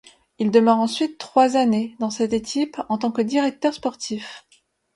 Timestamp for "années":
1.55-1.95